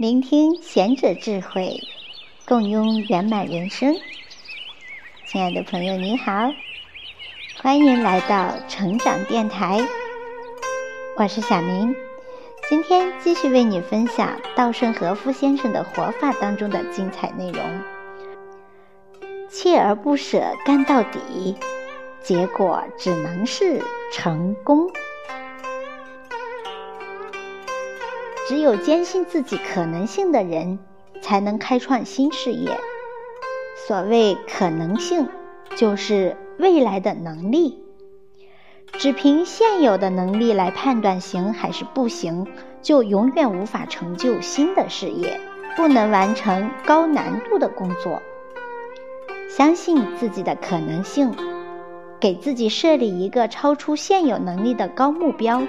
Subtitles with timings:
[0.00, 1.78] 聆听贤者智慧，
[2.48, 3.94] 共拥圆满人生。
[5.26, 6.54] 亲爱的朋友，你好，
[7.60, 9.78] 欢迎来到成长电台，
[11.18, 11.94] 我是小明。
[12.66, 17.62] 今天继续为你分享稻盛和夫先生的活法当中的精彩内容。
[19.50, 21.54] 锲而不舍干到底，
[22.22, 24.90] 结果只能是成功。
[28.50, 30.80] 只有坚信自己可能性的人，
[31.22, 32.80] 才能开创新事业。
[33.86, 35.28] 所谓可能性，
[35.76, 37.78] 就是未来的能力。
[38.94, 42.44] 只凭现有的能力来判断行还是不行，
[42.82, 45.40] 就永远无法成就新的事业，
[45.76, 48.20] 不能完成高难度的工作。
[49.48, 51.32] 相信自己的可能性，
[52.18, 55.62] 给自己设立一个超出现有能力的高目标，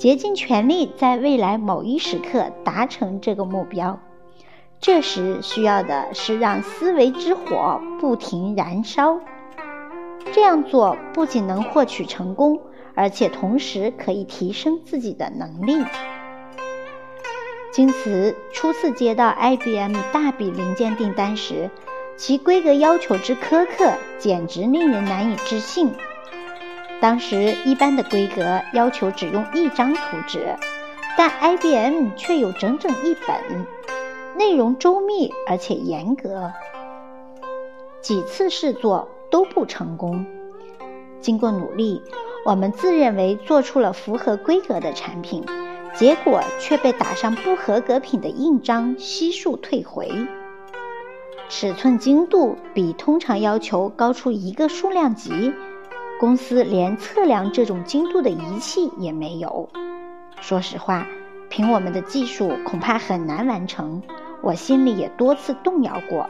[0.00, 4.00] 竭尽全力在未来某一时刻达成这个目标。
[4.80, 9.20] 这时需要的是让思维之火不停燃烧。
[10.32, 12.62] 这样做不仅能获取成功，
[12.94, 15.84] 而且同时可以提升自己的能力。
[17.70, 21.68] 京瓷初次接到 IBM 大笔零件订单时，
[22.16, 25.92] 其规格要求之苛刻，简直令人难以置信。
[27.00, 30.54] 当时一般的规格要求只用一张图纸，
[31.16, 33.66] 但 IBM 却有整整一本，
[34.36, 36.52] 内容周密而且严格。
[38.02, 40.26] 几次试做都不成功。
[41.20, 42.02] 经过努力，
[42.44, 45.44] 我们自认为做出了符合规格的产品，
[45.94, 50.10] 结果却被打上不合格品的印章，悉数退回。
[51.48, 55.52] 尺寸精度比通常要求高出一个数量级，
[56.20, 59.70] 公司连测量这种精度的仪器也没有。
[60.38, 61.06] 说实话，
[61.48, 64.02] 凭我们的技术恐怕很难完成，
[64.42, 66.28] 我心里也多次动摇过。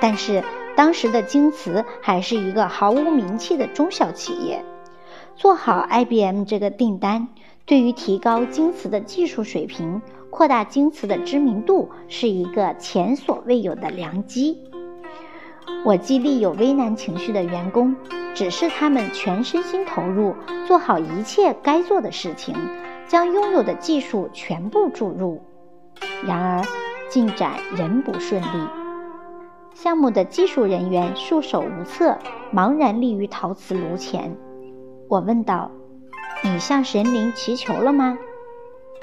[0.00, 0.42] 但是
[0.74, 4.64] 当时的京瓷还是一个毫无名气的中小企业，
[5.36, 7.28] 做好 IBM 这个订单，
[7.66, 10.02] 对于提高京瓷的技术水平。
[10.30, 14.58] 扩大京瓷的知名度是一个前所未有的良机。
[15.84, 17.96] 我激励有危难情绪的员工，
[18.34, 20.34] 指示他们全身心投入，
[20.66, 22.54] 做好一切该做的事情，
[23.06, 25.42] 将拥有的技术全部注入。
[26.26, 26.62] 然而，
[27.08, 28.46] 进展仍不顺利。
[29.74, 32.18] 项目的技术人员束手无策，
[32.52, 34.36] 茫然立于陶瓷炉前。
[35.08, 35.70] 我问道
[36.44, 38.18] ：“你向神灵祈求了吗？”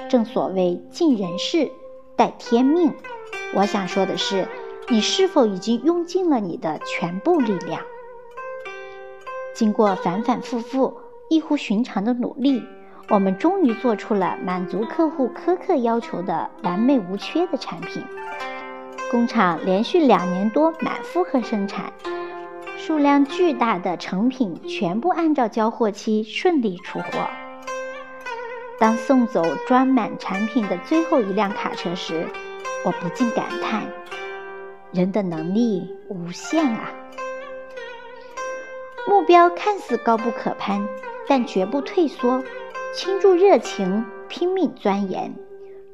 [0.07, 1.71] 正所谓尽人事，
[2.15, 2.93] 待天命。
[3.55, 4.47] 我想说的是，
[4.89, 7.81] 你是否已经用尽了你的全部力量？
[9.53, 10.97] 经过反反复复、
[11.29, 12.63] 异乎寻常的努力，
[13.09, 18.01] 我们终于做出了满足客户苛刻要求的完美无缺的产品。
[19.11, 21.91] 工厂连续两年多满负荷生产，
[22.77, 27.27] 数量巨大的成品全部按照交货期顺利出货。
[28.79, 32.25] 当送走装满产品的最后一辆卡车时，
[32.85, 33.83] 我不禁感叹：
[34.91, 36.91] 人的能力无限啊！
[39.07, 40.87] 目标看似高不可攀，
[41.27, 42.43] 但绝不退缩，
[42.93, 45.33] 倾注热情，拼命钻研。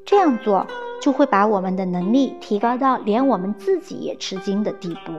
[0.05, 0.67] 这样做
[1.01, 5.13] 就会把我们的能力提高到连我们自己也吃惊的地步。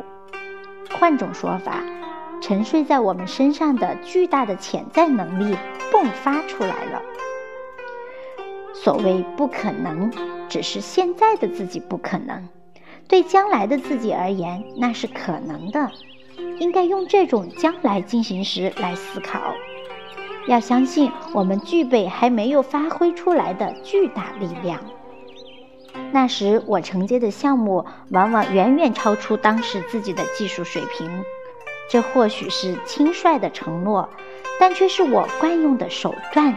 [0.97, 1.83] 换种说法，
[2.41, 5.57] 沉睡在我们身上的巨大的潜在能力
[5.91, 7.03] 迸发出来了。
[8.73, 10.13] 所谓不可能，
[10.49, 12.47] 只是现在的自己不可能；
[13.09, 15.91] 对将来的自己而言，那是可能的。
[16.59, 19.55] 应该用这种将来进行时来思考。
[20.47, 24.81] 要相信我们具备还没有发挥出来的巨大力量。
[26.13, 31.25] 那时我承接的项目往往远远超出当时自己的技术水平。
[31.91, 34.09] 这或许是轻率的承诺，
[34.59, 36.57] 但却是我惯用的手段。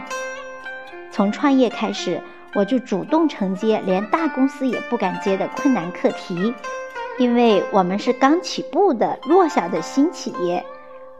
[1.10, 2.22] 从创业开始，
[2.54, 6.54] 我就主动承接连大公司也不敢接的困难课题，
[7.18, 10.64] 因为我们是刚起步的弱小的新企业，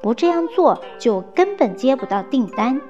[0.01, 2.81] 不这样做就根本接不到订单。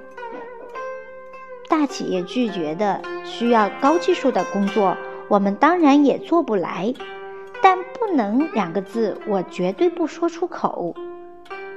[1.69, 4.97] 大企业拒绝的需要高技术的工作，
[5.29, 6.95] 我们当然也做不来，
[7.61, 10.95] 但“不能”两个字，我绝对不说出口，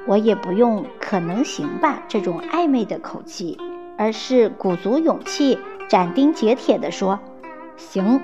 [0.05, 3.57] 我也不用“可能行吧”这种暧昧的口气。
[3.97, 5.59] 而是鼓足勇气，
[5.91, 7.19] 斩钉截铁地说
[7.75, 8.21] ：“行，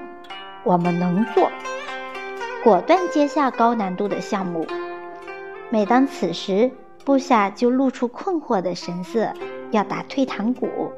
[0.64, 1.52] 我们能做。”
[2.64, 4.66] 果断接下高难度的项目。
[5.70, 6.72] 每当此时，
[7.04, 9.34] 部下就露出困惑的神色，
[9.72, 10.94] 要打退堂鼓。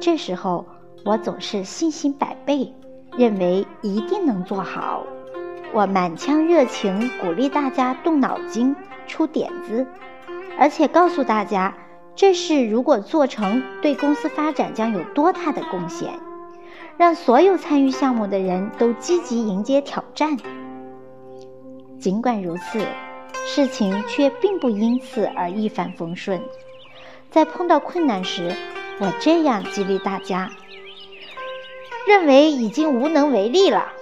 [0.00, 0.66] 这时候，
[1.04, 2.74] 我总是信心百倍，
[3.16, 5.04] 认为一定能做好。
[5.72, 8.74] 我满腔热情，鼓励大家动脑筋、
[9.06, 9.86] 出点子，
[10.58, 11.72] 而且告诉大家，
[12.20, 16.20] 这事如果做成，对公司发展将有多大的贡献，
[16.98, 20.36] 让所有参与项目的人都积极迎接挑战。
[21.98, 22.84] 尽管如此，
[23.46, 26.42] 事情却并不因此而一帆风顺。
[27.30, 28.54] 在碰到困难时，
[28.98, 30.50] 我这样激励大家：
[32.06, 33.92] 认为已经无能为力了。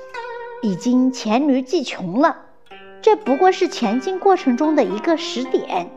[0.61, 2.37] 已经黔驴技穷了，
[3.01, 5.89] 这不过是前进过程中的一个时点。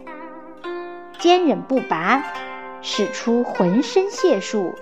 [1.22, 2.34] 坚忍不拔，
[2.82, 4.74] 使出浑身解数，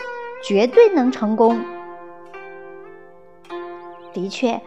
[0.42, 1.60] 绝对能成功。
[4.14, 4.62] 的确，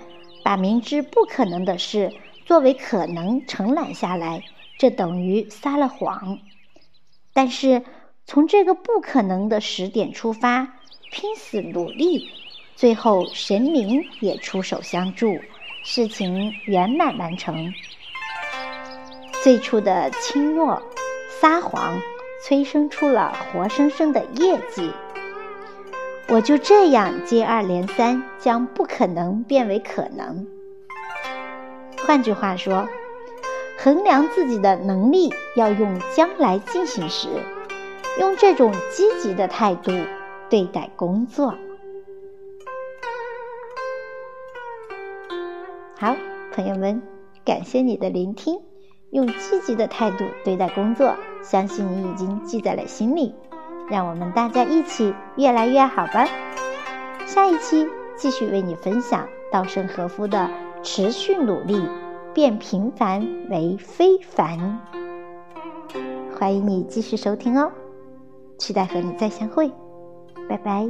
[0.44, 2.12] 把明知不可能的事
[2.44, 4.42] 作为可能承揽下来，
[4.76, 6.40] 这等于撒了谎。
[7.32, 7.82] 但是，
[8.26, 10.74] 从这个不可能的时点出发，
[11.10, 12.28] 拼死努力。
[12.76, 15.38] 最后，神明也出手相助，
[15.82, 17.72] 事情圆满完成。
[19.42, 20.80] 最初的轻诺、
[21.42, 22.00] 撒谎，
[22.40, 24.92] 催生出了活生生的业绩。
[26.28, 30.46] 我就这样接二连三，将不可能变为可能。
[32.06, 32.86] 换句话说，
[33.76, 37.26] 衡量自己的能力要用将来进行时，
[38.20, 39.90] 用这种积极的态度
[40.48, 41.56] 对待工作。
[45.98, 46.14] 好，
[46.54, 47.02] 朋友们，
[47.44, 48.60] 感谢你的聆听。
[49.12, 53.34] 用积极的态度对待工作，相信你已经记在了心里。
[53.90, 56.26] 让我们大家一起越来越好吧。
[57.26, 57.86] 下一期
[58.16, 60.48] 继续为你分享稻盛和夫的
[60.82, 61.86] “持续努力，
[62.32, 63.20] 变平凡
[63.50, 64.80] 为非凡”。
[66.38, 67.70] 欢迎你继续收听哦，
[68.56, 69.70] 期待和你再相会。
[70.48, 70.88] 拜拜。